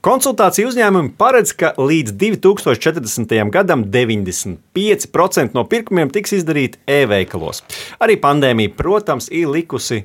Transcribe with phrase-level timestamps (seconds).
[0.00, 3.34] Konsultāciju uzņēmumi paredz, ka līdz 2040.
[3.52, 7.58] gadam 95% no pirkumiem tiks izdarīti e-veikalos.
[8.00, 9.98] Arī pandēmija, protams, ir likusi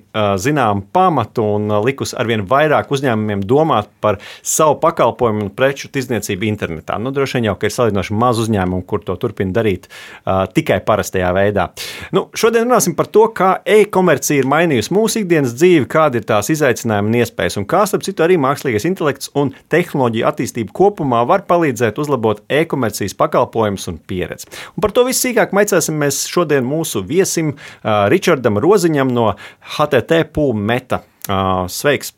[0.43, 6.99] zinām pamatu un likusi arvien vairāk uzņēmumiem domāt par savu pakalpojumu un preču tirdzniecību internetā.
[6.99, 11.31] Nu, droši vien jau ir salīdzinoši maz uzņēmumu, kur to turpina darīt uh, tikai parastajā
[11.39, 11.69] veidā.
[12.11, 16.51] Nu, šodien runāsim par to, kā e-komercija ir mainījusi mūsu ikdienas dzīvi, kādi ir tās
[16.51, 21.23] izaicinājumi un iespējas, un kā, starp citu, arī mākslīgais intelekts un tehnoloģija tehnoloģiju attīstība kopumā
[21.29, 24.49] var palīdzēt uzlabot e-komercijas pakalpojumus un pieredzi.
[24.75, 29.31] Un par to visu sīkāk maicāsim mēs šodien mūsu viesim uh, Ričardam Roziņam no
[29.77, 31.03] HTT Pūmeta.
[31.25, 32.13] Uh, sveiks!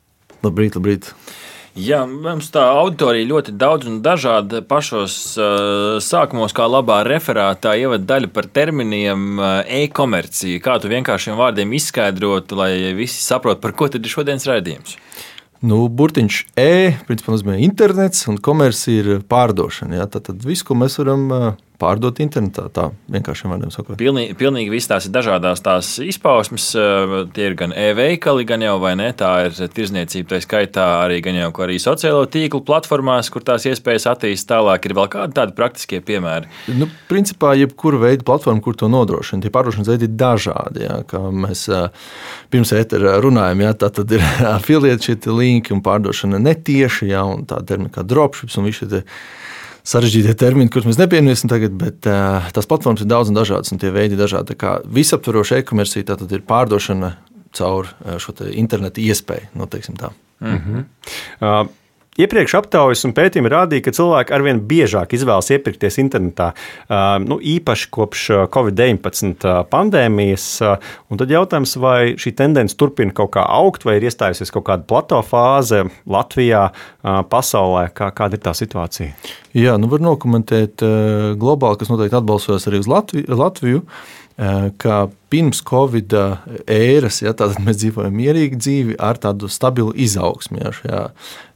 [0.46, 1.12] Labrīt, labrīt!
[1.78, 4.64] Jā, mums tā auditorija ļoti daudz un dažāda.
[4.66, 10.58] Pašos uh, sākumos, kā labā referātā, ievada daļa par terminiem uh, e-komercija.
[10.66, 14.98] Kā tu vienkāršiem vārdiem izskaidrotu, lai visi saprotu, par ko tad ir šodienas raidījums?
[15.66, 19.98] Nu, burtiņš E principā, nozīmē internets, un komercija ir pārdošana.
[20.02, 20.10] Jā.
[20.14, 21.26] Tad, tad viss, ko mēs varam
[21.82, 22.68] pārdot internetā.
[22.74, 23.98] Tā vienkārši vārdiem sakot.
[24.00, 26.70] Pilnīgi, pilnīgi viss tās ir dažādas tās izpausmes.
[27.36, 29.10] Tie ir gan e-veikali, gan jau vai ne.
[29.18, 34.52] Tā ir tirzniecība, tā skaitā arī jau arī sociālo tīklu platformās, kur tās iespējas attīstīt
[34.52, 34.88] tālāk.
[34.88, 36.50] Ir vēl kādi tādi praktiskie piemēri?
[36.78, 40.86] Nu, principā, jebkura veida platforma, kur to nodrošina, tie pārdošanas veidi ir dažādi.
[40.88, 41.02] Jā,
[41.46, 41.68] mēs
[42.54, 44.26] pirms ētera runājam, jā, tā tad ir
[44.58, 49.06] afiliēti šie linki un pārdošana netieši, jā, un tā termina kā dropships un visi šie
[49.88, 53.82] sarežģītie termini, kurus mēs nepieminēsim tagad, bet uh, tās platformas ir daudz un dažādas, un
[53.82, 54.58] tie veidi ir dažādi.
[55.00, 57.16] Visaptvaroša e-komercija tātad ir pārdošana
[57.58, 57.90] caur
[58.22, 60.12] šo internetu iespēju, noteiksim tā.
[60.44, 60.84] Mm -hmm.
[61.42, 61.70] uh,
[62.18, 66.48] Iepriekš aptaujas un pētījumi rādīja, ka cilvēki arvien biežāk izvēlas iepirkties internetā,
[67.22, 68.24] nu, īpaši kopš
[68.54, 70.48] Covid-19 pandēmijas.
[71.22, 75.22] Tad jautājums, vai šī tendence turpina kaut kā augt, vai ir iestājusies kaut kāda plato
[75.26, 76.68] fāze Latvijā,
[77.30, 77.88] pasaulē?
[77.94, 79.14] Kā, kāda ir tā situācija?
[79.58, 80.82] Jā, nu var nokomentēt
[81.38, 83.30] globāli, kas noteikti atbalstos arī uz Latviju.
[83.38, 83.86] Latviju
[84.78, 86.14] ka pirms Covid
[86.70, 87.34] ēras ja,
[87.64, 90.60] mēs dzīvojam mierīgu dzīvi ar tādu stabilu izaugsmu.
[90.62, 91.02] Ja, šajā.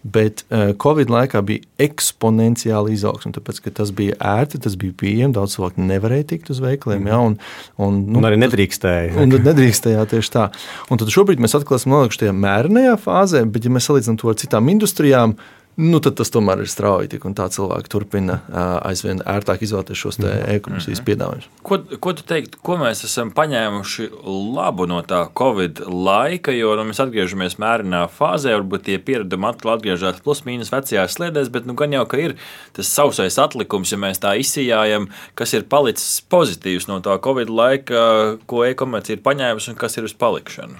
[0.02, 0.42] Bet
[0.82, 5.36] Covid laikā bija eksponenciāla izaugsme, tāpēc ka tas bija ērti, tas bija pieejami.
[5.38, 7.06] Daudz cilvēku nevarēja tikt uz veikaliem.
[7.12, 7.38] Ja, un,
[7.78, 9.14] un, nu, un arī nedrīkstēja.
[9.22, 10.50] Un nedrīkstēja tieši tā.
[10.90, 14.34] Un tad šobrīd mēs atkal esam nonākuši tajā mērenajā fāzē, bet ja mēs salīdzinām to
[14.34, 15.38] ar citām industrijām,
[15.80, 17.10] nu, tad tas tomēr ir strauji.
[17.14, 18.40] Tik, tā cilvēki turpina
[18.88, 20.46] aizvien ērtāk izvēlēties šos mhm.
[20.56, 21.08] e-komercijas mhm.
[21.08, 21.50] piedāvājumus.
[21.68, 24.10] Ko, ko tu teiktu, ko mēs esam paņēmuši
[24.56, 26.54] labu no tā Covid laika?
[26.56, 31.52] Jo nu, mēs atgriežamies mērenā fāzē, varbūt tie pieredumi atkal atgriežas plus mīnus vecajās sliedēs,
[31.54, 32.38] bet nu, gan jau ka ir
[32.78, 38.02] tas sausais atlikums, ja mēs tā izsījājam, kas ir palicis pozitīvs no tā Covid laika,
[38.50, 40.80] ko e-komercija ir paņēmusi un kas ir uz palikšanu.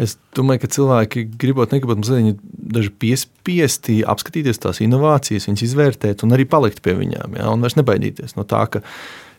[0.00, 2.38] Es domāju, ka cilvēki gribot, negribot, mazliet
[2.72, 7.36] daži piespiesti apskatīties tās inovācijas, viņas izvērtēt un arī palikt pie viņām.
[7.36, 8.80] Ja, un vairs nebaidīties no tā, ka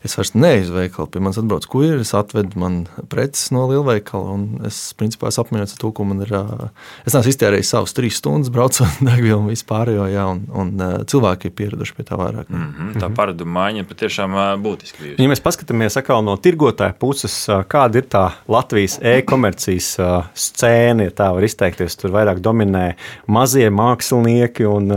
[0.04, 1.10] es vairs neeju uz veikalu.
[1.14, 4.38] Pie manis atbrauc kurjeris, atved man preces no lielveikala.
[4.68, 6.34] Es principā esmu apmierināts ar to, ko man ir.
[7.06, 11.56] Es neesmu iztērējis savus trīs stundas, braucot degvielu un vispārējo, jā, un, un cilvēki ir
[11.60, 12.50] pieraduši pie tā vairāk.
[12.50, 15.22] Mm -hmm, tā paraduma maiņa patiešām būtiski bijusi.
[15.22, 17.36] Ja mēs paskatāmies atkal no tirgotāja puses,
[17.70, 19.92] kāda ir tā Latvijas e-komercijas
[20.34, 22.96] scēna, ja tā var izteikties, tur vairāk dominē
[23.28, 24.92] mazie mākslinieki un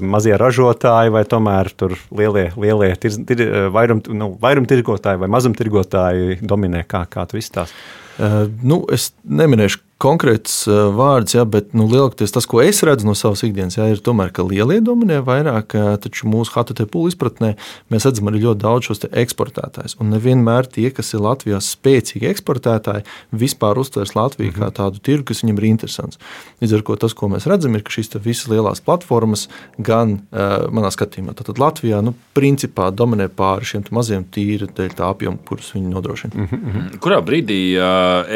[0.00, 6.84] mazie ražotāji, vai tomēr tur lielie, lielie tir, tir, vairum, nu, vairumtirgotāji vai mazumtirgotāji dominē?
[6.90, 7.76] Kā, kā tu izstāsti?
[8.20, 13.06] Uh, nu, es neminēšu konkrēts uh, vārds, ja, bet nu, lielākoties tas, ko es redzu
[13.06, 17.52] no savas ikdienas, ja, ir tomēr, ka lielie dominē vairāk, taču mūsu HTT pūļu izpratnē
[17.92, 19.96] mēs redzam arī ļoti daudz šos eksportētājus.
[20.02, 23.06] Un nevienmēr tie, kas ir Latvijā spēcīgi eksportētāji,
[23.44, 24.62] vispār uztvers Latviju mm -hmm.
[24.62, 24.76] kā mhm.
[24.80, 26.18] tādu tirgu, kas viņam ir interesants.
[26.62, 29.48] Līdz ar to tas, ko mēs redzam, ir, ka šīs visas lielās platformas,
[29.78, 35.08] gan uh, manā skatījumā, tad Latvijā nu, principā dominē pāri šiem maziem tīri dēļ tā
[35.10, 36.34] apjoma, kurus viņi nodrošina.
[36.34, 36.98] Mm -hmm.
[36.98, 37.60] Kurā brīdī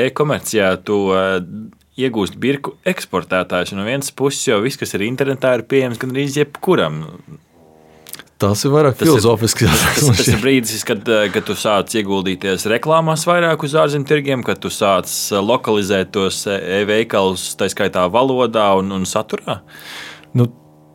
[0.07, 0.99] e-komercijā to
[1.97, 3.75] iegūst birku eksportētājs.
[3.77, 7.03] No vienas puses jau viss, kas ir internetā, ir pieejams gan arī jebkuram.
[8.37, 10.03] Tas ir vairāk filozofisks jautājums.
[10.11, 14.43] Tas, tas ir brīdis, kad, eh, kad tu sāc ieguldīties reklāmās vairāk uz ārzemju tirgiem,
[14.45, 19.63] kad tu sāc eh, lokalizēt tos eh, e-veikalus, tā skaitā valodā un, un saturā.
[20.37, 20.51] Nu,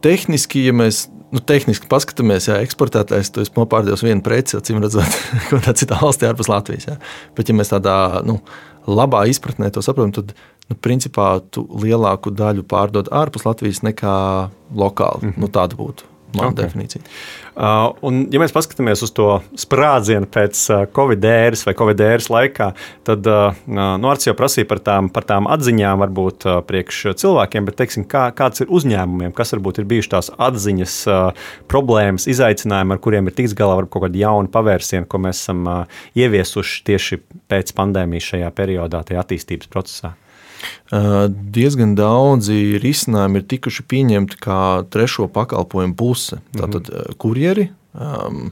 [0.06, 5.18] tehniski, ja mēs nu, tehniski paskatāmies, ja eksportētājs to nopārdevis vienu preci, acīm redzot,
[5.50, 6.92] kādā citā valstī ārpus Latvijas.
[6.92, 7.00] Ja.
[7.38, 7.96] Bet, ja mēs tādā
[8.28, 8.38] nu,
[8.88, 10.34] labā izpratnē to saprotam, tad
[10.70, 14.16] nu, principā tu lielāku daļu pārdod ārpus Latvijas nekā
[14.76, 15.22] lokāli.
[15.26, 15.42] Mm -hmm.
[15.42, 16.66] nu, tāda būtu mana okay.
[16.66, 17.04] definīcija.
[17.52, 19.28] Uh, un, ja mēs paskatāmies uz to
[19.60, 22.70] sprādzienu pēc uh, Covid ēras vai Covid ēras laikā,
[23.08, 27.68] tad uh, nu, Arts jau prasīja par tām, par tām atziņām, varbūt uh, priekš cilvēkiem,
[27.68, 32.96] bet teiksim, kā, kāds ir uzņēmumiem, kas varbūt ir bijušas tās atziņas, uh, problēmas, izaicinājumi,
[32.96, 36.84] ar kuriem ir tiks galā, varbūt kaut kādi jauni pavērsieni, ko mēs esam uh, ieviesuši
[36.88, 40.16] tieši pēc pandēmijas šajā periodā, tajā attīstības procesā.
[40.92, 44.62] Diezgan daudzi risinājumi ir tikuši pieņemti kā
[44.92, 46.42] trešo pakalpojumu puse.
[46.58, 47.18] Tātad mhm.
[47.22, 48.52] kurjeri, um,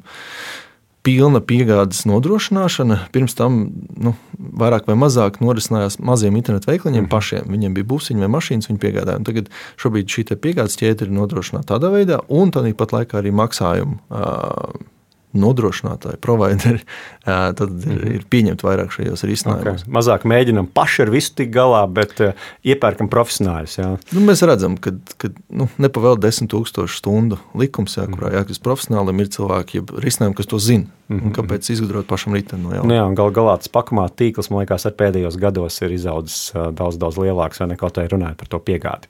[1.05, 2.99] pilna piegādes nodrošināšana.
[3.15, 3.59] Pirms tam
[3.97, 7.11] nu, vairāk vai mazāk norisinājās maziem internetu veikaliņiem mm.
[7.11, 7.49] pašiem.
[7.49, 9.23] Viņiem bija busiņi vai mašīnas, viņi piegādāja.
[9.25, 13.99] Tagad šobrīd šī piegādes ķēde ir nodrošināta tādā veidā, un tāpat laikā arī maksājumu.
[14.11, 14.89] Uh,
[15.37, 16.81] nodrošinātāji, provideri,
[17.25, 18.13] tad ir, mhm.
[18.17, 19.83] ir pieņemt vairāk šajos risinājumos.
[19.85, 19.93] Okay.
[19.99, 22.17] Mazāk mēģinam paši ar visu tik galā, bet
[22.65, 23.77] iepērkam profesionāļus.
[24.15, 28.39] Nu, mēs redzam, ka, ka nu, nepavēl 10,000 stundu likums, jā, kurā mhm.
[28.39, 30.89] jākļūst profesionālim, ir cilvēki, ja risinājumi, kas to zina.
[31.09, 31.31] Mm -hmm.
[31.33, 32.87] Kāpēc izgudrot pašam riteni no jauna?
[32.87, 36.99] Nu, jā, gal galā tas pakamā tīkls, man liekas, ar pēdējos gados ir izaudzis daudz,
[37.01, 39.09] daudz lielāks, vai ne kaut kā runājot par to piegādi.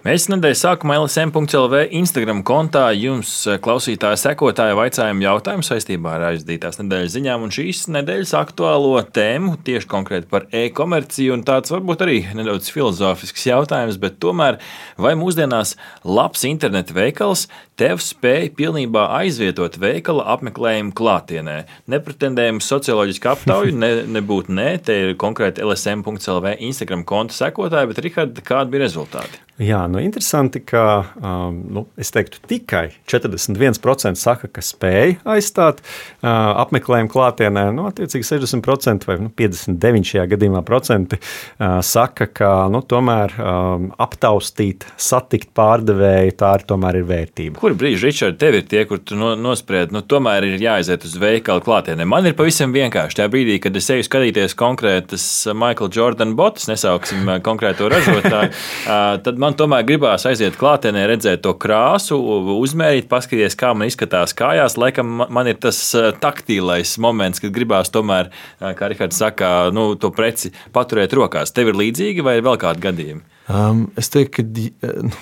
[0.00, 6.80] Mēs nedēļas sākumā LSM.CLV Instagram kontā jums, eh, klausītāji, sekotāji, vaicājām jautājumu saistībā ar aizdītās
[6.80, 11.36] nedēļas ziņām un šīs nedēļas aktuālo tēmu tieši konkrēti par e-komerciju.
[11.44, 14.56] Tāds varbūt arī nedaudz filozofisks jautājums, bet tomēr
[14.96, 21.58] vai mūsdienās labs interneta veikals tev spēj pilnībā aizvietot veikala apmeklējumu klātienē?
[21.92, 28.48] Nepretendējam socioloģisku aptauju, ne, nebūtu nē, te ir konkrēti LSM.CLV Instagram konta sekotāji, bet Rihards,
[28.48, 29.44] kādi bija rezultāti?
[29.70, 30.82] Jā, nu interesanti, ka
[31.20, 36.30] um, nu, es teiktu, tikai 41% saka, ka spēj aizstāt uh,
[36.64, 37.66] apmeklējumu klātienē.
[37.76, 43.90] Nu, attiecīgi 60% vai nu, 59% šajā gadījumā procenti, uh, saka, ka nu, tomēr um,
[44.00, 47.60] aptaustīt, satikt pārdevēju, tā ir tomēr ir vērtība.
[47.62, 51.14] Kur brīži, Ričard, tev ir tie, kur tu no, nospried, nu, tomēr ir jāaiziet uz
[51.20, 52.08] veikalu klātienē?
[52.08, 57.28] Man ir pavisam vienkārši tajā brīdī, kad es eju skatīties konkrētas Michael Jordan botas, nesauksim
[57.28, 62.16] uh, konkrēto ražotāju, uh, tad man tomēr gribās aiziet klātienē, redzēt to krāsu,
[62.56, 64.78] uzmērīt, paskatīties, kā man izskatās kājās.
[64.80, 69.92] Laikam man ir tas eh, taktīlais moments, kad gribās tomēr, eh, kā Rihards saka, nu,
[70.00, 71.52] to preci paturēt rokās.
[71.56, 73.26] Tev ir līdzīgi vai ir vēl kādi gadījumi?
[73.50, 75.20] Um, es teiktu, ka eh,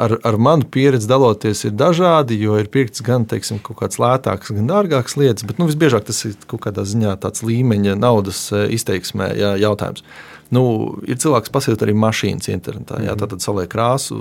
[0.00, 4.54] ar, ar manu pieredzi daloties ir dažādi, jo ir pirkts gan teiksim, kaut kāds lētāks,
[4.56, 9.34] gan dārgāks lietas, bet nu, visbiežāk tas ir kaut kādā ziņā tāds līmeņa naudas izteiksmē
[9.38, 10.06] jā, jautājums.
[10.54, 10.62] Nu,
[11.06, 12.98] ir cilvēks, kas pasūta arī mašīnas internetā.
[13.04, 13.22] Jā, mhm.
[13.22, 14.18] tā tad saliek krāsu,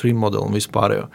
[0.00, 1.08] trim modeli un vispārējo.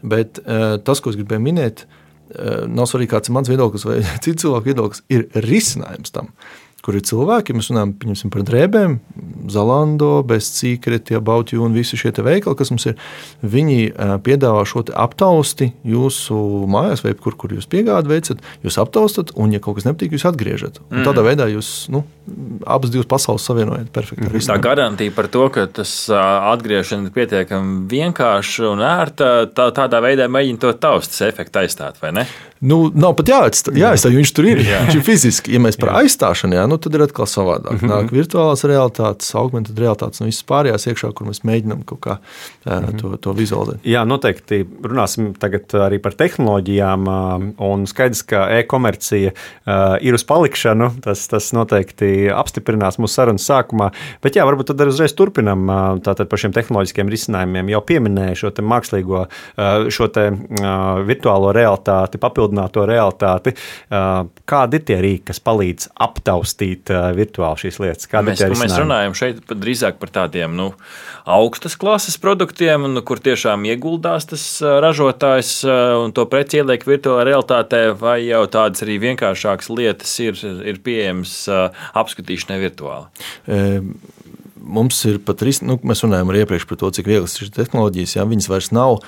[0.00, 4.00] Bet uh, tas, ko es gribēju minēt, uh, nav svarīgi, kāds ir mans viedoklis vai
[4.24, 6.32] citu cilvēku viedoklis, ir risinājums tam.
[6.32, 8.96] Uh, kur ir cilvēki, mēs runājam par drēbēm,
[9.50, 12.96] Zalando, Bezcīkreti, Bautju un visi šie veikali, kas mums ir.
[13.42, 13.92] Viņi
[14.24, 16.36] piedāvā šo aptausti jūsu
[16.70, 20.26] mājās, vai kur, kur jūs piegādi veicat, jūs aptaustat, un, ja kaut kas nepatīk, jūs
[20.30, 20.80] atgriežat.
[20.90, 21.28] Un tādā mm.
[21.28, 22.04] veidā jūs nu,
[22.64, 24.28] abas divas pasaules savienojat perfekti.
[24.28, 24.46] Mm.
[24.50, 30.30] Tā garantija par to, ka tas atgriešana ir pietiekami vienkārša un ērta, tā, tādā veidā
[30.30, 32.26] mēģina to taustas efektu aizstāt, vai ne?
[32.60, 34.58] Nu, nav pat jāatstāj, jāatstāj, viņš tur ir.
[34.60, 34.82] Jā.
[34.84, 35.52] Viņš ir fiziski.
[35.54, 36.02] Ja mēs par jā.
[36.04, 37.78] aizstāšanu, jā, nu, tad ir atkal savādāk.
[37.78, 37.92] Mm -hmm.
[37.94, 42.72] Nāk virtuālās realitātes, augmented realitātes un viss pārējās iekšā, kur mēs mēģinām kaut kā mm
[42.72, 43.00] -hmm.
[43.00, 43.80] to, to vizualizēt.
[43.84, 47.08] Jā, noteikti runāsim tagad arī par tehnoloģijām.
[47.58, 49.32] Un skaidrs, ka e-komercija
[50.00, 50.90] ir uz palikšanu.
[51.00, 53.90] Tas, tas noteikti apstiprinās mūsu sarunas sākumā.
[54.22, 55.64] Bet jā, varbūt tad arī uzreiz turpinam
[56.04, 57.68] tātad par šiem tehnoloģiskiem risinājumiem.
[57.68, 59.26] Jau pieminēju šo mākslīgo,
[59.88, 60.08] šo
[61.06, 63.54] virtuālo realitāti, papildinājumu papildināto realitāti.
[64.48, 68.10] Kādi ir tie rīki, kas palīdz aptaustīt virtuāli šīs lietas?
[68.10, 70.72] Kādi mēs, mēs runājam šeit drīzāk par tādiem nu,
[71.24, 75.64] augstas klases produktiem, nu, kur tiešām ieguldās tas ražotājs
[76.04, 81.44] un to preci ieliek virtuālā realitātē, vai jau tādas arī vienkāršākas lietas ir, ir pieejamas
[81.94, 83.28] apskatīšanai virtuāli.
[83.46, 83.60] E
[84.60, 88.18] mums ir pat risks, nu, mēs runājam arī iepriekš par to, cik vieglas ir tehnoloģijas,
[88.18, 88.98] ja viņas vairs nav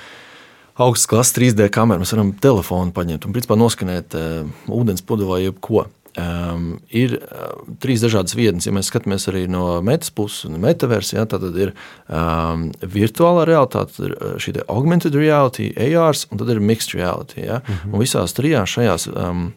[0.75, 2.03] augstas klases 3D kameru.
[2.03, 5.87] Mēs varam telefonu paņemt un principā noskanēt uh, ūdens pudeli vai jebko.
[6.13, 8.67] Um, ir uh, trīs dažādas vietnes.
[8.67, 11.73] Ja mēs skatāmies arī no metas puses, un metaversa, ja, tad ir
[12.05, 17.47] um, virtuālā realitāte, tad ir šī augmented reality, AR, un tad ir mixed reality.
[17.47, 17.63] Ja.
[17.65, 17.93] Mm -hmm.
[17.93, 19.47] Un visās trijās šajās um,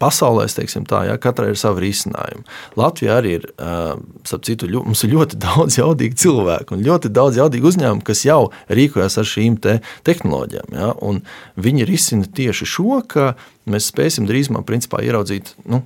[0.00, 2.44] pasaulē, teiksim, tā, ja, katrai ir sava risinājuma.
[2.78, 3.46] Latvijā arī ir,
[4.26, 8.40] citu, ļo, ir ļoti daudz jaudīgu cilvēku un ļoti daudz jaudīgu uzņēmumu, kas jau
[8.72, 9.78] rīkojas ar šīm te
[10.08, 10.76] tehnoloģijām.
[10.76, 10.92] Ja,
[11.60, 13.34] viņi risina tieši šo, ka
[13.70, 15.82] mēs spēsim drīzumā principā, ieraudzīt nu,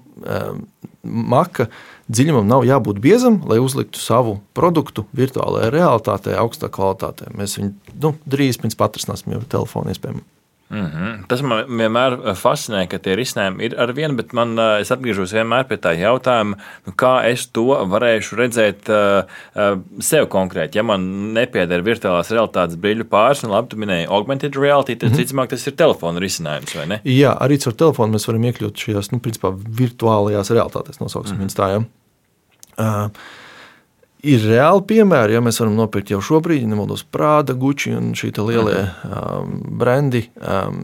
[1.02, 1.70] maka
[2.10, 7.30] dziļumam nav jābūt biezam, lai uzliktu savu produktu virtuālajā realitātē, augstā kvalitātē.
[7.38, 10.26] Mēs viņu nu, drīz pēc patrasināsim jau telefonu iespējams.
[10.70, 11.26] Mm -hmm.
[11.26, 15.64] Tas man vienmēr fascinē, ka tie risinājumi ir ar vienu, bet man, es atgriežos vienmēr
[15.66, 19.24] pie tā jautājuma, nu, kā es to varēšu redzēt uh,
[19.98, 20.78] sev konkrēti.
[20.78, 25.14] Ja man nepieder virtuālās realitātes brīļu pāris, un labi, tu minēji augmented reality, tad mm
[25.14, 25.20] -hmm.
[25.20, 27.00] ticamāk tas ir telefona risinājums, vai ne?
[27.04, 29.50] Jā, arī ar telefonu mēs varam iekļūt šajās, nu, principā,
[29.80, 31.48] virtuālajās realitātēs, nosauksim mm -hmm.
[31.48, 31.70] viņas tā.
[31.70, 31.84] Ja?
[32.78, 33.10] Uh,
[34.26, 38.82] ir reāli piemēri, ja mēs varam nopirkt jau šobrīd, nemaldos, Prāda, Gucci un šī lielie
[39.06, 40.22] um, brendi.
[40.40, 40.80] Um,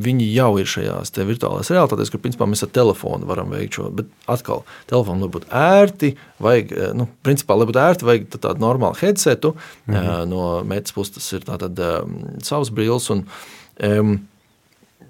[0.00, 3.88] viņi jau ir šajās virtuālajās realitātēs, kur principā mēs ar telefonu varam veikt šo.
[4.00, 6.12] Bet atkal, telefonu lai būtu ērti,
[6.42, 9.54] vajag, eh, nu, principā, lai būtu ērti, vajag tādu normālu headsetu.
[9.54, 9.96] -hmm.
[9.96, 13.10] uh, no metas puses tas ir tātad um, savs brīvs.
[13.12, 13.26] Un,
[13.82, 14.18] um,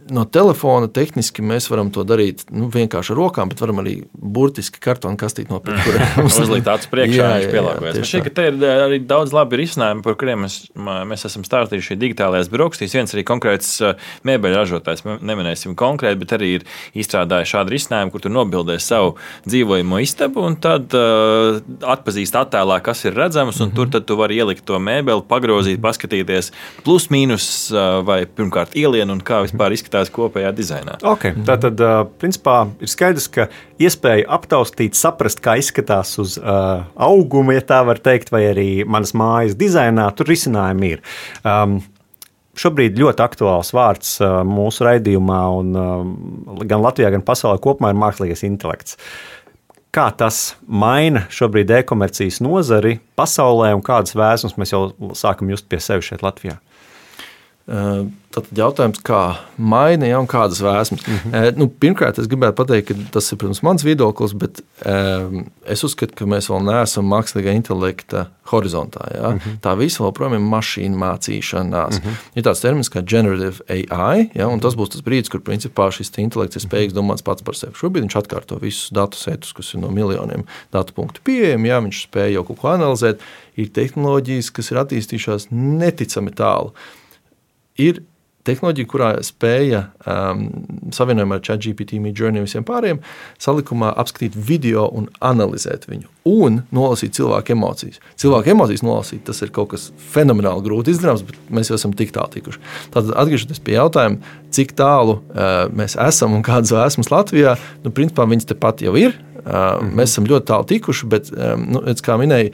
[0.08, 4.80] no telefona tehniski mēs varam to darīt nu, vienkārši ar rokām, bet varam arī burtiski
[4.82, 5.86] kartonu kastīt nopirkt.
[6.26, 7.98] Uzlikt tāds priekšā, viņš pielāgojas.
[7.98, 10.58] Man šķiet, ka te ir eh, arī daudz labi risinājumi, par kuriem mēs,
[11.10, 12.96] mēs esam stāstījuši digitālajās brokastīs.
[12.96, 16.66] Viens arī konkrēts eh, mēbeļu ražotājs, neminēsim konkrēti, bet arī ir
[16.98, 19.14] izstrādājis šādu risinājumu, kur tu nobildē savu
[19.46, 21.60] dzīvojamo istabu un tad uh,
[21.92, 23.76] atpazīst attēlā, kas ir redzams, un mm -hmm.
[23.76, 26.52] tur tad tu vari ielikt to mēbeli, pagrozīt, paskatīties
[26.84, 27.46] plus mīnus
[28.04, 30.98] vai pirmkārt ielienu un kā vispār izskatās izskatās kopējā dizainā.
[31.02, 31.80] Okay, tā tad,
[32.20, 33.48] principā, ir skaidrs, ka
[33.80, 39.12] iespēja aptaustīt, saprast, kā izskatās uz uh, auguma, ja tā var teikt, vai arī manas
[39.14, 41.02] mājas dizainā, tur risinājumi ir.
[41.44, 41.80] Um,
[42.60, 48.00] Šobrīd ļoti aktuāls vārds uh, mūsu raidījumā, un, uh, gan Latvijā, gan pasaulē kopumā ir
[48.02, 48.98] mākslīgais intelekts.
[49.94, 54.82] Kā tas maina šobrīd e-komercijas nozari pasaulē un kādas vēsmas mēs jau
[55.18, 56.58] sākam just pie sevis šeit Latvijā?
[58.30, 59.20] Tad jautājums, kā
[59.58, 61.02] maina ja, un kādas vēsmas.
[61.06, 61.56] Mm -hmm.
[61.58, 64.62] nu, pirmkārt, es gribētu pateikt, ka tas ir protams, mans viedoklis, bet
[65.66, 69.06] es uzskatu, ka mēs vēl neesam mākslīgā intelekta horizontā.
[69.14, 69.30] Ja.
[69.30, 69.58] Mm -hmm.
[69.60, 71.98] Tā visa joprojām ir mašīna mācīšanās.
[71.98, 72.14] Mm -hmm.
[72.34, 76.10] Ir tāds termins kā generative AI, ja, un tas būs tas brīdis, kur principā šis
[76.18, 77.72] intelekts ir spējīgs domāt pats par sevi.
[77.72, 81.68] Šobrīd viņš atkārto visus datu setus, kas ir no miljoniem datu punktu pieejami.
[81.68, 83.18] Ja, viņš spēj jau kaut ko analizēt.
[83.56, 86.72] Ir tehnoloģijas, kas ir attīstījušās neticami tālu
[87.80, 88.02] ir
[88.48, 90.46] tehnoloģija, kurā spēja um,
[90.94, 93.02] savienojumā ar ChatGPT, Midjourney un visiem pārējiem
[93.40, 98.00] salikumā apskatīt video un analizēt viņu un nolasīt cilvēku emocijas.
[98.20, 102.14] Cilvēku emocijas nolasīt, tas ir kaut kas fenomenāli grūti izdarāms, bet mēs jau esam tik
[102.16, 102.62] tālu tikuši.
[102.94, 108.28] Tātad, atgriežoties pie jautājuma, cik tālu uh, mēs esam un kādas esmas Latvijā, nu, principā
[108.28, 109.16] viņas tepat jau ir.
[109.40, 109.94] Uh, mm -hmm.
[109.96, 112.52] Mēs esam ļoti tālu tikuši, bet, um, nu, kā minēju,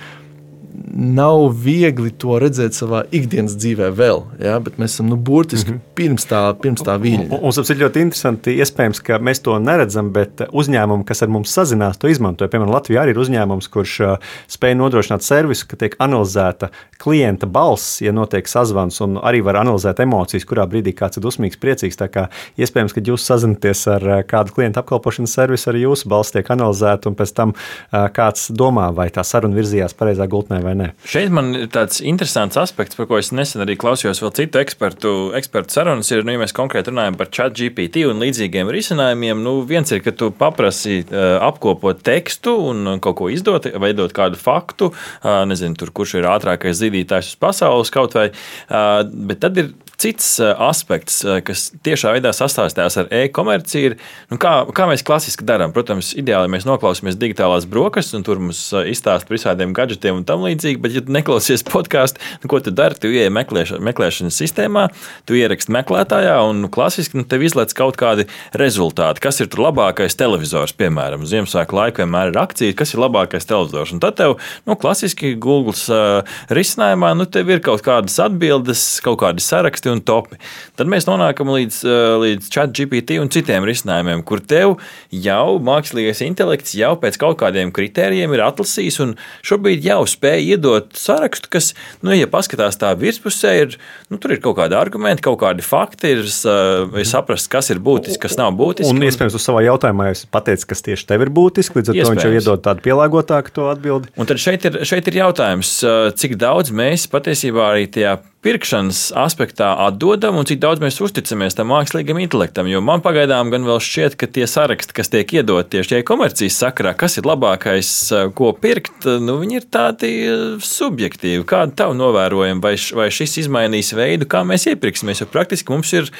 [0.97, 4.57] nav viegli to redzēt savā ikdienas dzīvē vēl, ja?
[4.65, 5.95] bet mēs esam nu, burtiski mm -hmm.
[5.95, 7.29] pirms tā, pirms tā viļņa.
[7.37, 8.57] Un, un, tas ir ļoti interesanti.
[8.57, 12.49] Iespējams, ka mēs to neredzam, bet uzņēmumi, kas ar mums sazinās, to izmanto.
[12.49, 14.17] Piemēram, Latvijā arī ir uzņēmums, kurš uh,
[14.49, 20.00] spēj nodrošināt servisu, ka tiek analizēta klienta balss, ja notiek sazvans, un arī var analizēt
[20.00, 21.97] emocijas, kurā brīdī kāds ir dusmīgs, priecīgs.
[21.97, 26.33] Tā kā iespējams, ka jūs sazināties ar uh, kādu klientu apkalpošanas servisu, arī jūsu balss
[26.33, 30.75] tiek analizēta, un pēc tam uh, kāds domā, vai tā saruna virzījās pareizā gultnē vai
[30.75, 30.86] nē.
[31.09, 35.14] Šeit man ir tāds interesants aspekts, par ko es nesen arī klausījos vēl citu ekspertu,
[35.38, 36.11] ekspertu sarunas.
[36.12, 40.02] Ir, nu, ja mēs konkrēti runājam par chat GPT un līdzīgiem risinājumiem, nu, viens ir,
[40.05, 45.78] ka tu paprasti uh, apkopot tekstu un kaut ko izdot, veidot kādu faktu, uh, nezinu,
[45.78, 50.53] tur, kurš ir ātrākais zīdītājs uz pasaules kaut vai, uh, bet tad ir cits eh,
[50.59, 53.97] aspekts, eh, kas tiešā veidā sastāstās ar e-komerciju, ir,
[54.33, 55.73] nu, kā, kā mēs klasiski darām.
[55.76, 60.26] Protams, ideāli mēs noklausāmies digitālās brokastis, un tur mums eh, izstāsta par visādiem gadgetiem un
[60.29, 62.99] tam līdzīgi, bet, ja tu neklausies podkāstu, nu, ko tu dari?
[63.00, 64.87] Tu ienāc meklēšanas, meklēšanas sistēmā,
[65.29, 69.23] tu ieraksti meklētājā, un nu, klasiski nu, tev izlaiž kaut kādi rezultāti.
[69.25, 73.95] Kas ir labākais televizors, piemēram, Ziemassvētku laikā vienmēr ir akcija, kas ir labākais televizors.
[73.97, 74.37] Un tad tev,
[74.69, 79.93] nu, klasiski Google uh, risinājumā, nu, tev ir kaut kādas atbildes, kaut kādi saraksti raksti
[79.95, 80.38] un topi.
[80.76, 84.78] Tad mēs nonākam līdz, eh, līdz chat GPT un citiem risinājumiem, kur tev
[85.11, 90.93] jau mākslīgais intelekts jau pēc kaut kādiem kritērijiem ir atlasījis un šobrīd jau spēj iedot
[90.93, 93.78] sarakstu, kas, nu, ja paskatās tā virspusē, ir,
[94.11, 98.21] nu, tur ir kaut kādi argumenti, kaut kādi fakti, ir, ir saprast, kas ir būtiski,
[98.26, 98.90] kas nav būtiski.
[98.90, 102.00] Un, un iespējams, uz savā jautājumā jūs pateicat, kas tieši tev ir būtiski, līdz ar
[102.00, 104.11] to viņš jau iedod tādu pielāgotāku to atbildi.
[104.16, 105.78] Un tad šeit ir, šeit ir jautājums,
[106.16, 108.16] cik daudz mēs patiesībā arī tajā
[108.47, 112.69] pirkšanas aspektā atdodam un cik daudz mēs uzticamies tam mākslīgam intelektam.
[112.71, 116.93] Jo man pagaidām gan vēl šķiet, ka tie saraksti, kas tiek iedot tieši e-komercijas sakarā,
[116.99, 121.43] kas ir labākais, eh, ko pirkt, nu, viņi ir tādi eh, subjektīvi.
[121.49, 125.25] Kāda tavu novērojuma, vai, vai šis izmainīs veidu, kā mēs iepirksimies?
[125.25, 126.12] Jo praktiski mums ir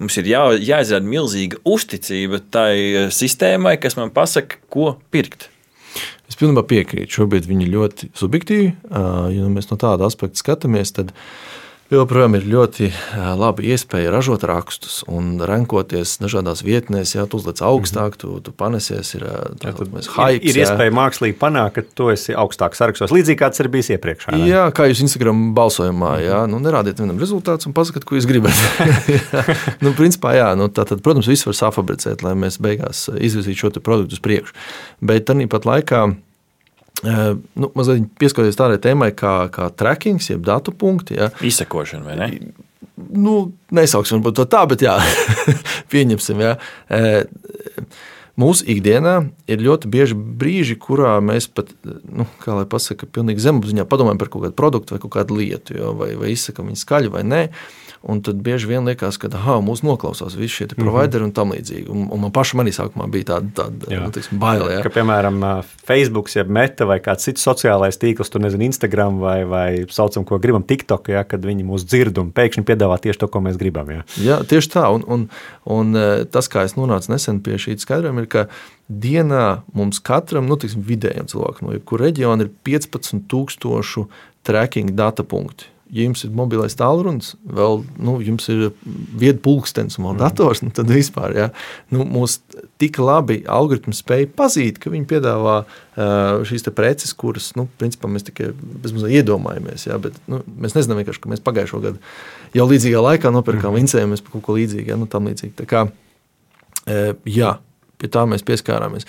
[0.00, 5.49] mums ir jā, jāizrāda milzīga uzticība tai sistēmai, kas man pasaka, ko pirkt.
[6.30, 7.10] Es pilnībā piekrītu.
[7.18, 8.68] Šobrīd viņi ļoti subjektīvi.
[9.34, 11.10] Ja mēs no tāda aspekta skatāmies, tad
[11.98, 12.90] joprojām ir ļoti
[13.40, 17.16] laba iespēja ražot rakstus un rankoties dažādās vietnēs.
[17.16, 19.10] Jā, tu uzliec augstāk, tu, tu panesies.
[19.18, 23.62] Ir, jā, hikes, ir, ir iespēja mākslīgi panākt, ka tu esi augstāk sarakstos, līdzīgi kāds
[23.62, 24.30] ir bijis iepriekš.
[24.30, 28.30] Jā, jā, kā jūs Instagram balsojumā, jā, nu, nerādiet vienam rezultātus un pasakiet, ko jūs
[28.30, 28.64] gribat.
[29.84, 33.74] nu, principā, jā, nu, tā, tad, protams, viss var safabricēt, lai mēs beigās izvirzītu šo
[33.82, 34.58] produktu uz priekšu.
[35.02, 36.06] Bet tāpat laikā
[37.04, 41.16] nu, mazliet pieskaroties tādai tēmai kā, kā tracking, jeb datu punkti.
[41.20, 41.30] Ja.
[41.44, 42.30] Izsekošana, vai ne?
[43.00, 44.98] Nu, nesauksim to tā, bet jā,
[45.92, 46.42] pieņemsim.
[46.44, 46.56] Jā.
[48.40, 49.14] Mūsu ikdienā
[49.50, 54.30] ir ļoti bieži brīži, kurā mēs pat, nu, kā lai pasakā, pilnīgi zemapziņā padomājam par
[54.32, 57.42] kaut kādu produktu vai kaut kādu lietu, jo, vai, vai izsakām viņu skaļi vai nē.
[58.00, 61.84] Un tad bieži vien liekas, ka aha, mūsu noklausās visi šie provideri un tam līdzīgi.
[61.92, 64.70] Un, un man pašam arī sākumā bija tāda, tāda nu, teiksim, baila.
[64.72, 64.78] Ja.
[64.86, 65.36] Ka, piemēram,
[65.84, 70.38] Facebook, ja Meta vai kāds cits sociālais tīkls, tur nezinu, Instagram vai, vai saucam, ko
[70.40, 73.90] gribam, TikTok, ja, kad viņi mūs dzird un pēkšņi piedāvā tieši to, ko mēs gribam.
[73.92, 74.06] Ja.
[74.24, 74.86] Jā, tieši tā.
[74.96, 75.26] Un, un,
[75.68, 75.98] un
[76.32, 78.46] tas, kā es nonācu nesen pie šī skaidrojuma, ir, ka
[78.88, 79.44] dienā
[79.76, 84.08] mums katram, nu, tiksim, vidējam cilvēkam no jebkura reģiona ir 15,000
[84.48, 88.68] tracking data punkti ja jums ir mobilais tālrunis, vēl nu, jums ir
[89.18, 90.18] vieta pulkstenis un mm.
[90.22, 91.48] dators, nu, tad vispār ja,
[91.94, 92.38] nu, mūs
[92.80, 98.28] tik labi algoritmi spēja pazīt, ka viņi piedāvā uh, šīs preces, kuras nu, principā, mēs
[98.28, 98.52] tikai
[99.20, 99.88] iedomājamies.
[99.90, 102.02] Ja, bet, nu, mēs nezinām, ka mēs pagājušo gadu
[102.56, 103.82] jau līdzīgā laikā nopirkām mm.
[103.82, 104.94] vincējumus par kaut ko līdzīgu.
[104.94, 105.68] Ja, nu, līdzīgi.
[105.70, 107.54] Kā, uh, jā,
[108.00, 109.08] pie tā mēs pieskārāmies.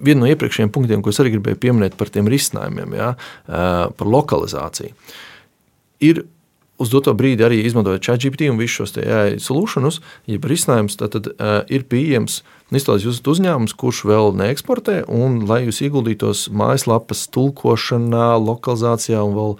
[0.00, 3.14] Viena no iepriekšējiem punktiem, ko es arī gribēju pieminēt par tiem risinājumiem, ja,
[3.46, 4.94] par lokalizāciju
[6.00, 6.24] ir
[6.82, 11.30] uz doto brīdi arī izmantojot ChatGPT un visus šos AI solutionus, jeb risinājumus, tad, tad
[11.32, 12.42] uh, ir pieejams
[12.74, 19.36] izstāstīt, jūs esat uzņēmums, kurš vēl neeksportē, un lai jūs ieguldītos mājaslapas tulkošanā, lokalizācijā un
[19.38, 19.54] vēl,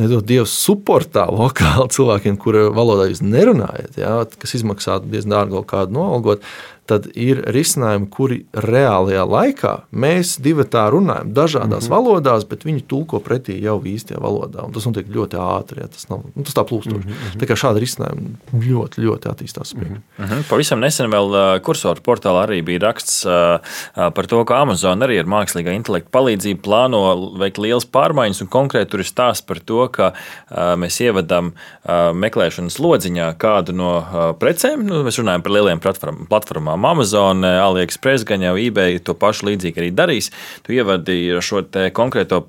[0.00, 5.98] nedod Dievs, suportā lokāli cilvēkiem, kuru valodā jūs nerunājat, jā, kas izmaksā diezgan dārgi kādu
[5.98, 6.44] noalgot,
[6.90, 11.94] tad ir risinājumi, kuri reālajā laikā mēs divi tā runājam, dažādās mm -hmm.
[11.94, 14.66] valodās, bet viņi tulko pretī jau īstajā valodā.
[14.74, 17.06] Tas notiek ļoti ātri, ja tas, nav, nu, tas tā plūstoši.
[17.06, 17.40] Mm -hmm.
[17.40, 18.34] Tā kā šādi risinājumi
[18.70, 19.74] ļoti, ļoti attīstās.
[19.74, 20.42] Mm -hmm.
[20.50, 25.00] Pavisam nesen vēl uh, kursoru portālā arī bija raksts uh, uh, par to, ka Amazon
[25.00, 27.00] arī ar mākslīgā intelekta palīdzību plāno
[27.38, 30.12] veikt lielas pārmaiņas, un konkrēti tur ir stāsts par to, ka
[30.80, 31.52] mēs ievadam
[31.86, 33.92] meklēšanas lodziņā kādu no
[34.40, 34.84] precēm.
[34.86, 39.90] Nu, mēs runājam par lieliem platformām Amazon, AliExpress, gan jau eBay to pašu līdzīgi arī
[39.96, 40.30] darīs.
[40.66, 41.64] Tu ievadi šo
[41.96, 42.42] konkrēto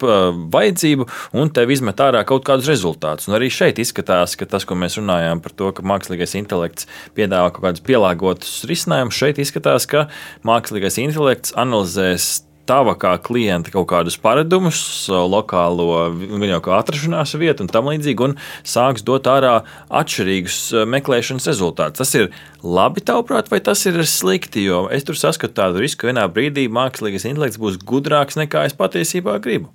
[0.54, 3.30] vajadzību un tev izmet ārā kaut kādus rezultātus.
[3.30, 7.52] Un arī šeit izskatās, ka tas, ko mēs runājām par to, ka mākslīgais intelekts piedāvā
[7.56, 10.08] kaut kādus pielāgotus risinājumus, šeit izskatās, ka
[10.48, 12.42] mākslīgais intelekts analizēs
[12.72, 14.80] tava kā klienta kaut kādus paradumus,
[15.10, 19.58] lokālo viņa atrašanās vietu un tam līdzīgi, un sāks dot ārā
[20.02, 22.00] atšķirīgus eh, meklēšanas rezultātus.
[22.02, 22.30] Tas ir
[22.64, 24.64] labi, tavuprāt, vai tas ir slikti?
[24.70, 28.78] Jo es tur saskatu tādu risku, ka vienā brīdī mākslīgais intelekts būs gudrāks nekā es
[28.78, 29.72] patiesībā gribu.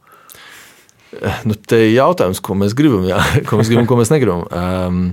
[1.46, 4.46] Nu, te ir jautājums, ko mēs gribam, jā, ko mēs gribam, ko mēs negribam.
[4.50, 5.04] Um,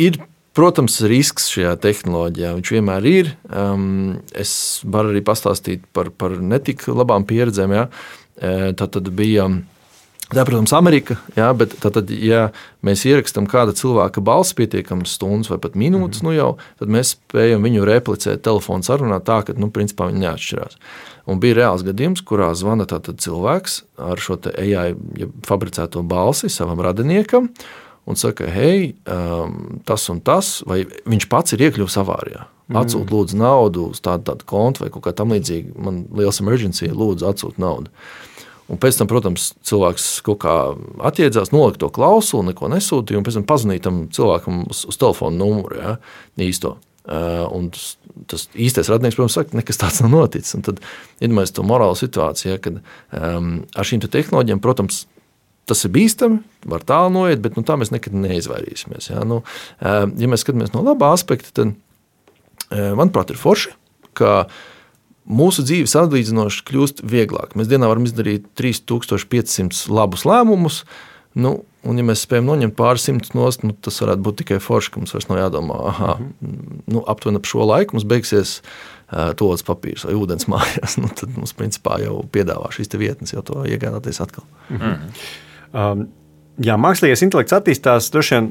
[0.00, 0.18] ir
[0.56, 3.32] Protams, risks šajā tehnoloģijā viņš vienmēr ir.
[3.52, 7.74] Um, es varu arī pastāstīt par, par netik labām pieredzēm.
[7.76, 7.88] Ja.
[8.40, 9.50] E, tā tad bija.
[10.26, 12.48] Tā, protams, Amerika, jā, bet tad, ja
[12.82, 16.32] mēs ierakstām kāda cilvēka balsi pietiekamas stundas vai pat minūtes, mm -hmm.
[16.32, 16.48] nu jau,
[16.80, 20.78] tad mēs spējam viņu replicēt telefonu sarunā tā, ka nu, principā viņi neatšķirās.
[21.26, 27.52] Un bija reāls gadījums, kurā zvana cilvēks ar šo AI ja fabricēto balsi savam radiniekam
[28.06, 32.46] un saka, hei, um, tas un tas, vai viņš pats ir iekļuvis avārijā.
[32.66, 32.78] Mm.
[32.80, 35.76] Atsūta lūdzu naudu uz tādu, tādu kontu vai kaut kā tamlīdzīga.
[35.82, 37.92] Man liels emergency, lūdzu, atsūta naudu.
[38.66, 40.54] Un pēc tam, protams, cilvēks kaut kā
[41.06, 45.38] attiedzās, nolika to klausuli, neko nesūtīja, un pēc tam pazvanīja tam cilvēkam uz, uz telefona
[45.38, 45.94] numuru ja,
[46.42, 46.74] īsto.
[47.06, 47.68] Uh, un
[48.26, 50.56] tas, īstais radinieks, protams, saka, ka nekas tāds nav noticis.
[50.58, 50.82] Un tad
[51.22, 52.80] iedomājieties to morālu situāciju, ja, kad
[53.14, 55.04] um, ar šīm te tehnoloģijām, protams,
[55.66, 56.38] Tas ir bīstami,
[56.70, 59.10] var tālu noiet, bet nu, tā mēs nekad neizvairīsimies.
[59.10, 59.24] Ja?
[59.26, 59.40] Nu,
[59.82, 61.74] ja mēs skatāmies no laba aspekta, tad,
[62.70, 63.74] manuprāt, ir forši,
[64.16, 64.46] ka
[65.26, 67.56] mūsu dzīves atlīdzinoši kļūst vieglāk.
[67.58, 70.84] Mēs dienā varam izdarīt 3500 labus lēmumus.
[71.36, 74.92] Nu, un, ja mēs spējam noņemt pāris simtus nost, nu, tas varētu būt tikai forši,
[74.92, 76.22] ka mums vairs nav jādomā, ah,
[76.88, 80.96] nu, aptuveni ap šo laiku mums beigsies uh, tolis papīrs vai ūdens mājās.
[81.02, 84.46] Nu, tad mums principā jau piedāvā šīs vietnes, jau to iegādāties atkal.
[84.70, 85.18] Mm -hmm.
[85.76, 86.06] Um,
[86.56, 88.46] Jā, mākslīgais intelekts attīstās, droši vien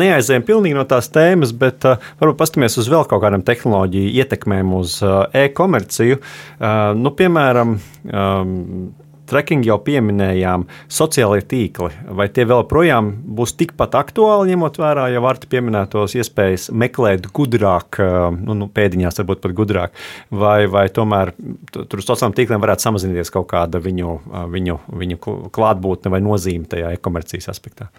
[0.00, 4.70] neaizējām pilnīgi no tās tēmas, bet uh, varbūt paskatīsimies uz vēl kaut kādām tehnoloģiju ietekmēm
[4.78, 6.16] uz uh, e-komerciju.
[6.22, 7.74] Uh, nu, piemēram,
[8.08, 8.54] um,
[9.30, 11.90] tracking jau pieminējām, sociālai tīkli.
[12.16, 18.00] Vai tie vēl projām būs tikpat aktuāli, ņemot vērā jau ar pieminētos iespējas meklēt gudrāk,
[18.40, 21.34] nu, nu, pēdiņās varbūt pat gudrāk, vai, vai tomēr
[21.72, 24.18] tur uz sociālajiem tīkliem varētu samazināties kaut kāda viņu,
[24.52, 25.20] viņu, viņu
[25.54, 27.90] klātbūtne vai nozīme tajā e-komercijas aspektā?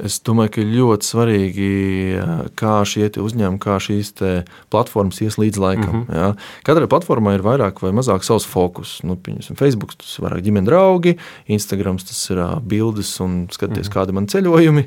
[0.00, 1.68] Es domāju, ka ļoti svarīgi,
[2.58, 4.12] kā šie uzņēmumi, kā šīs
[4.72, 5.90] platformas ies līdz laikam.
[5.90, 6.16] Mm -hmm.
[6.16, 6.28] ja.
[6.64, 9.00] Katrai platformai ir vairāk vai mazāk savs fokus.
[9.02, 13.90] Nu, piemēram, Facebook tas ir vairāk ģimenes draugi, Instagram tas ir bildes un skaties, mm
[13.90, 13.94] -hmm.
[13.96, 14.84] kādi man ceļojumi.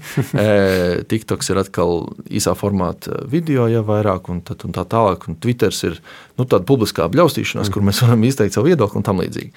[1.11, 5.27] TikToks ir atkal īsā formāta video, ja vairāk, un, tad, un tā tālāk.
[5.27, 6.01] Un Twitter ir
[6.37, 7.73] nu, tāda publiskā bļaustīšanās, mm -hmm.
[7.73, 9.51] kur mēs varam izteikt savu viedokli un tam līdzīgi.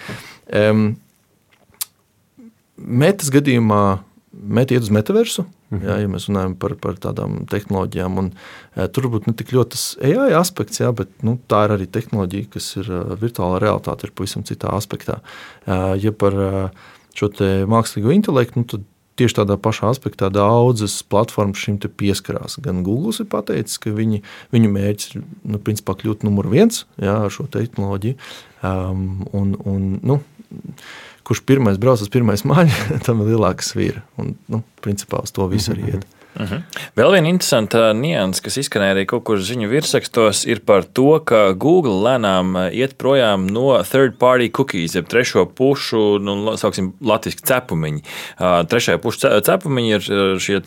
[0.71, 0.97] Um,
[2.77, 3.99] Metas gadījumā
[4.42, 5.46] met iet uz metaversu.
[5.70, 5.85] -hmm.
[5.87, 8.33] jā, ja mēs runājam par, par tādām tehnoloģijām, un,
[8.77, 11.87] e, tur būtu ne tik ļoti tas AI aspekts, jā, bet nu, tā ir arī
[11.90, 15.20] tehnoloģija, kas ir uh, virtuālā realitāte, ir pavisam citā aspektā.
[15.66, 16.68] Uh, ja par uh,
[17.16, 17.33] šo
[17.70, 18.85] mākslīgo intelektu, nu, tad
[19.16, 22.59] tieši tādā pašā aspektā daudzas platformas šim pieskarās.
[22.62, 24.22] Gan Google ir pateicis, ka viņi,
[24.53, 28.18] viņu mērķis ir nu, kļūt numur viens jā, ar šo tehnoloģiju.
[28.66, 30.20] Um, un, un, nu,
[31.27, 34.05] kurš pirmais brauc uz pirmais maļa, tam ir lielāka svīra.
[34.21, 36.07] Un, nu, principā uz to visu arī iet.
[36.41, 36.55] Mhm.
[36.55, 36.62] -huh.
[36.97, 41.53] Vēl viena interesanta nianses, kas izskanēja arī kaut kur ziņu virsrakstos, ir par to, ka
[41.53, 48.03] Google lēnām iet projām no third party cookies, jeb trešo pušu, nu, sauksim, latviešu cepumiņi.
[48.69, 50.03] Trešajā pušu cepumiņi ir
[50.41, 50.61] šie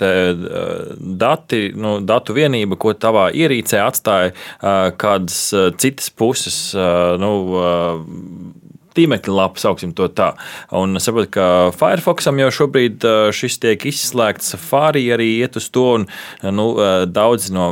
[0.97, 4.31] dati, nu, datu vienība, ko tavā ierīcē atstāja
[4.97, 6.73] kādas citas puses.
[7.19, 7.31] Nu,
[8.99, 10.33] tīmekļa lapa, sauksim to tā.
[10.75, 11.47] Un saprotu, ka
[11.79, 16.07] Firefoxam jau šobrīd šis tiek izslēgts, Safari arī iet uz to, un
[16.43, 16.67] nu,
[17.09, 17.69] daudz no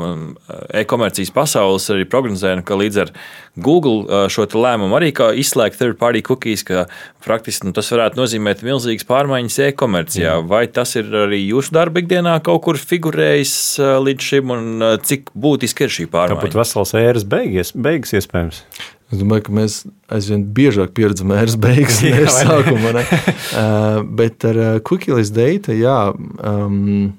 [0.75, 3.13] e-komercijas pasaules arī prognozē, ka līdz ar
[3.57, 6.85] Google šo lēmumu arī izslēgt third party cookies, ka
[7.25, 10.37] praktiski nu, tas varētu nozīmēt milzīgas pārmaiņas e-komercijā.
[10.39, 10.51] Mm.
[10.51, 13.55] Vai tas ir arī jūsu darba ikdienā kaut kur figurējis
[14.07, 16.43] līdz šim, un cik būtiski ir šī pārmaiņa?
[16.43, 18.63] Tāpat vesels ēras beigas, beigas iespējams.
[19.07, 19.77] Es domāju, ka mēs
[20.11, 22.91] aizvien biežāk pieredzam ēras beigas, nevis sākumu.
[22.97, 23.05] Ne?
[23.61, 27.13] uh, bet ar uh, Cookie-less data, jā, um,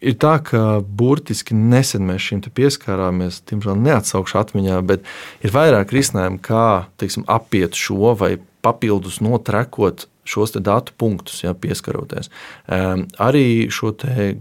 [0.00, 3.42] ir tā, ka burtiski nesen mēs šim pieskārāmies.
[3.48, 5.04] Tiemžēl neatsaukšu atmiņā, bet
[5.44, 12.28] ir vairāk risinājumu, kā teiksim, apiet šo vai papildus notrekot šos datu punktus, ja, pieskaroties.
[12.68, 13.94] Um, arī šo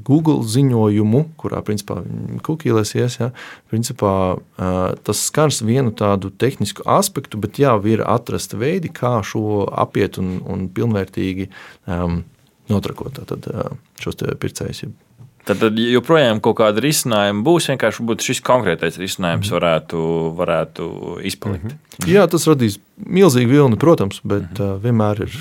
[0.06, 2.02] Google ziņojumu, kurā principā
[2.46, 3.32] kukīlēs ies, ja,
[3.72, 9.66] principā, uh, tas skars vienu tādu tehnisku aspektu, bet jau ir atrasta veidi, kā šo
[9.72, 11.50] apiet un, un pilnvērtīgi
[11.88, 12.24] um,
[12.70, 14.90] notrakot tātad, uh, šos pircējus.
[15.48, 17.70] Tad, tad joprojām kaut kāda risinājuma būs.
[17.72, 19.56] Vienkārši šis konkrētais risinājums mhm.
[19.56, 20.02] varētu,
[20.38, 20.90] varētu
[21.26, 21.64] izpalikt.
[21.64, 22.08] Mm -hmm.
[22.08, 24.76] Jā, tas radīs milzīgu vilni, protams, bet mm -hmm.
[24.76, 25.32] uh, vienmēr ir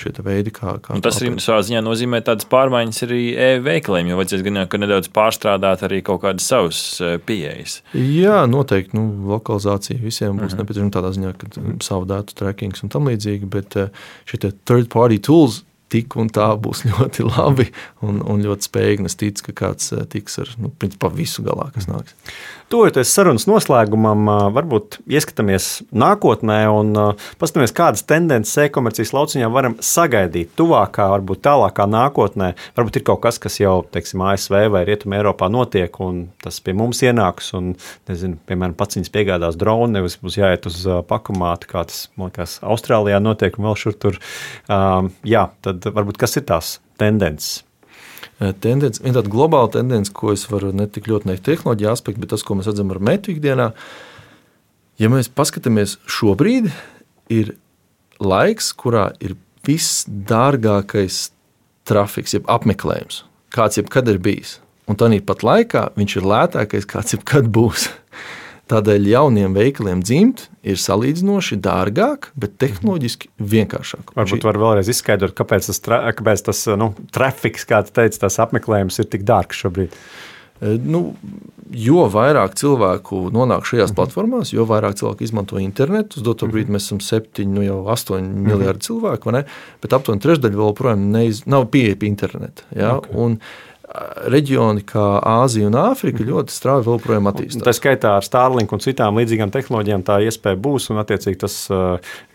[0.00, 0.78] šie veidi, kā.
[0.80, 4.78] kā Un tas arī savā ziņā nozīmē tādas pārmaiņas arī e-veikaliem, jo vajadzēs gan jau
[4.78, 7.82] nedaudz pārstrādāt arī kaut kādas savas pieejas.
[7.94, 8.96] Jā, noteikti.
[8.96, 10.58] Nu, lokalizācija visiem būs mm -hmm.
[10.58, 11.46] nepieciešama tādā ziņā, ka
[11.80, 13.76] savu datu trackings un tam līdzīgi, bet
[14.24, 17.68] šie third party tools tik un tā būs ļoti labi
[18.04, 19.08] un, un ļoti spējīgi.
[19.08, 22.16] Es ticu, ka kāds eh, tiks ar nu, principā, visu galā, kas nāks.
[22.68, 26.90] Tojoties sarunas noslēgumam, varbūt ieskatāmies nākotnē un
[27.40, 32.50] paskatāmies, kādas tendences e-komercijas lauciņā varam sagaidīt tuvākā, varbūt tālākā nākotnē.
[32.76, 36.74] Varbūt ir kaut kas, kas jau teiksim, ASV vai Rietumē Eiropā notiek, un tas pie
[36.76, 37.54] mums ienāks.
[37.56, 37.70] Un,
[38.10, 43.22] nezinu, piemēram, pats viņas piegādās dronu, nevis būs jāiet uz pakumātu, kā tas liekas, Austrālijā
[43.24, 44.20] notiek un vēl šur tur.
[44.68, 47.62] Um, jā, tad varbūt kas ir tās tendences?
[48.38, 52.22] Eh, tendence, viena tāda globāla tendence, ko es varu ne tik ļoti neikt tehnoloģija aspektu,
[52.22, 53.72] bet tas, ko mēs redzam ar metu ikdienā,
[54.98, 56.70] ja mēs paskatāmies šobrīd,
[57.34, 57.56] ir
[58.22, 61.28] laiks, kurā ir viss dārgākais
[61.88, 63.22] trafiks, jeb apmeklējums,
[63.54, 64.58] kāds jebkad ir bijis.
[64.88, 67.90] Un tādā pat laikā viņš ir lētākais, kāds jebkad būs.
[68.68, 74.12] Tādēļ jauniem veikaliem dzimt ir salīdzinoši dārgāk, bet tehnoloģiski vienkāršāk.
[74.18, 75.80] Varbūt var vēlreiz izskaidrot, kāpēc tas,
[76.18, 79.94] kāpēc tas nu, trafiks, kā tu teici, tas apmeklējums ir tik dārgs šobrīd.
[80.60, 81.02] E, nu,
[81.72, 83.96] jo vairāk cilvēku nonāk šajās mm -hmm.
[84.00, 86.18] platformās, jo vairāk cilvēku izmanto internetu.
[86.20, 86.54] Uz doto mm -hmm.
[86.54, 88.52] brīdi mēs esam 7, nu jau 8 mm -hmm.
[88.52, 89.42] miljardi cilvēku,
[89.82, 92.62] bet aptuveni trešdaļa vēl joprojām neiz, nav pieeja pie interneta.
[92.76, 92.96] Ja?
[92.96, 93.14] Okay.
[93.14, 93.38] Un,
[94.28, 97.64] reģioni kā Āzija un Āfrika ļoti strauji vēl projām attīstās.
[97.64, 101.56] Tā skaitā ar Starlink un citām līdzīgām tehnoloģijām tā iespēja būs, un attiecīgi tas,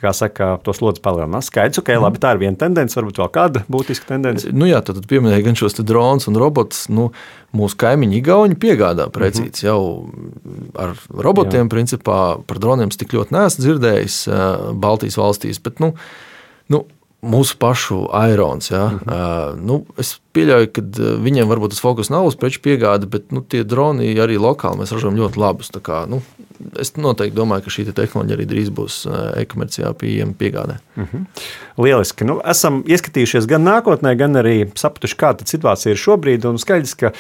[0.02, 1.52] kā saka, to slodzi palielinās.
[1.52, 4.50] Skaidrs, ok, labi, tā ir viena tendence, varbūt vēl kāda būtiska tendence.
[4.56, 6.88] Nu jā, tad pieminēja gan šos dronus un robotus.
[6.94, 7.12] Nu,
[7.54, 9.68] mūsu kaimiņi Igauni piegādā precīzi mm -hmm.
[9.68, 11.70] jau ar robotiem, jā.
[11.70, 14.18] principā par droniem tik ļoti neesmu dzirdējis
[14.74, 15.62] Baltijas valstīs.
[15.62, 15.94] Bet, nu,
[16.74, 16.86] nu,
[17.22, 18.72] mūsu pašu aerons.
[18.72, 18.88] Ja?
[18.90, 19.54] Mm -hmm.
[19.54, 20.84] uh, nu, es pieļauju, ka
[21.24, 24.94] viņiem varbūt tas fokus nav uz preču piegādi, bet nu, tie droni arī lokāli mēs
[24.96, 25.72] ražojam ļoti labus.
[25.84, 26.22] Kā, nu,
[26.80, 29.00] es noteikti domāju, ka šī te tehnoloģija arī drīz būs
[29.42, 30.78] e-komercijā pieejama piegādē.
[30.96, 31.26] Mm -hmm.
[31.78, 32.26] Lieliski.
[32.26, 36.46] Nu, esam ieskatījušies gan nākotnē, gan arī sapratuši, kāda situācija ir šobrīd.
[36.46, 37.12] Un skaidrs, ka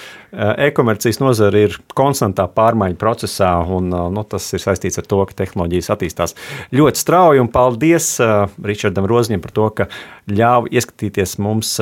[0.67, 5.89] e-komercijas nozare ir konstantā pārmaiņu procesā, un nu, tas ir saistīts ar to, ka tehnoloģijas
[5.89, 6.36] attīstās
[6.71, 7.47] ļoti strauji.
[7.54, 8.19] Paldies
[8.63, 9.88] Ričardam Rozņiem par to, ka
[10.31, 11.75] ļāva ieskatīties mums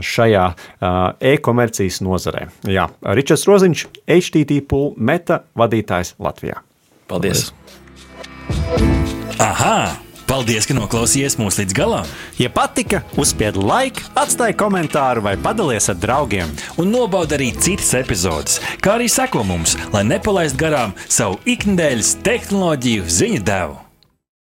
[0.00, 0.46] šajā
[1.32, 2.48] e-komercijas nozarē.
[2.68, 6.60] Jā, Ričards Roziņš, HTT Pool meta vadītājs Latvijā.
[7.06, 7.50] Paldies!
[7.50, 8.96] Paldies.
[9.42, 10.00] Aha!
[10.26, 12.08] Paldies, ka noklausījāties mūsu līdz galam!
[12.40, 16.50] Ja patika, uzspiediet like, atstājiet komentāru vai padalieties ar draugiem.
[16.82, 23.06] Un nobaudiet arī citas epizodes, kā arī sekot mums, lai nepalaistu garām savu ikdienas tehnoloģiju
[23.20, 23.85] ziņu devumu.